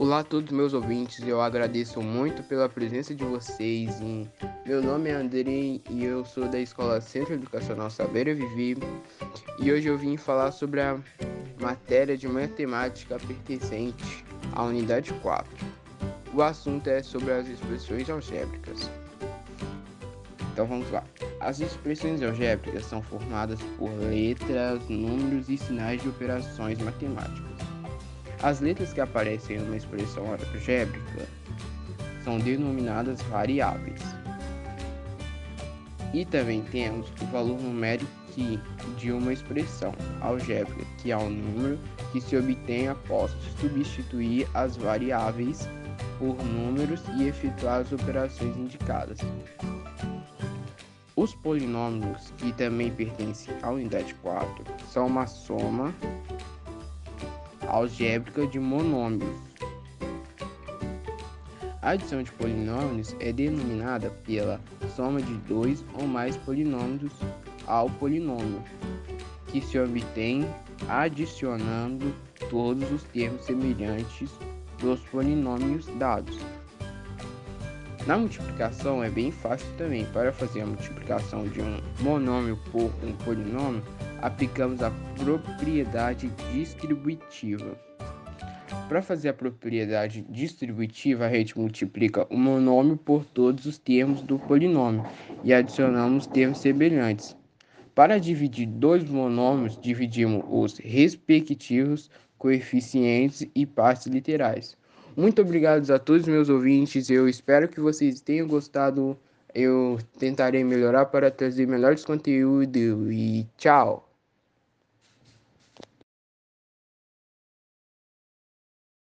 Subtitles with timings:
[0.00, 4.00] Olá a todos meus ouvintes, eu agradeço muito pela presença de vocês.
[4.64, 8.78] Meu nome é Andrei e eu sou da Escola Centro Educacional Saber e Viver.
[9.58, 10.98] E hoje eu vim falar sobre a
[11.60, 14.24] matéria de matemática pertencente
[14.54, 15.46] à unidade 4.
[16.32, 18.90] O assunto é sobre as expressões algébricas.
[20.50, 21.04] Então vamos lá.
[21.40, 27.69] As expressões algébricas são formadas por letras, números e sinais de operações matemáticas.
[28.42, 31.26] As letras que aparecem em uma expressão algébrica
[32.24, 34.00] são denominadas variáveis.
[36.14, 38.10] E também temos o valor numérico
[38.96, 41.78] de uma expressão algébrica, que é o número
[42.12, 45.68] que se obtém após substituir as variáveis
[46.18, 49.18] por números e efetuar as operações indicadas.
[51.14, 55.94] Os polinômios, que também pertencem à unidade 4, são uma soma
[57.70, 59.36] algébrica de monômios.
[61.82, 64.60] A adição de polinômios é denominada pela
[64.94, 67.12] soma de dois ou mais polinômios
[67.66, 68.62] ao polinômio,
[69.46, 70.46] que se obtém
[70.88, 72.14] adicionando
[72.50, 74.30] todos os termos semelhantes
[74.78, 76.38] dos polinômios dados.
[78.06, 80.04] Na multiplicação é bem fácil também.
[80.06, 83.82] Para fazer a multiplicação de um monômio por um polinômio,
[84.22, 87.78] aplicamos a propriedade distributiva.
[88.88, 94.38] Para fazer a propriedade distributiva, a gente multiplica o monômio por todos os termos do
[94.38, 95.04] polinômio
[95.44, 97.36] e adicionamos termos semelhantes.
[97.94, 104.76] Para dividir dois monômios, dividimos os respectivos coeficientes e partes literais.
[105.16, 107.10] Muito obrigado a todos meus ouvintes.
[107.10, 109.18] Eu espero que vocês tenham gostado.
[109.54, 114.09] Eu tentarei melhorar para trazer melhores conteúdos e tchau.